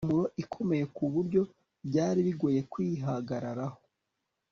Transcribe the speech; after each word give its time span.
impumuro 0.03 0.29
ikomeye 0.43 0.83
kuburyo 0.95 1.41
byari 1.87 2.19
bigoye 2.27 2.59
kwihagararaho 2.71 3.77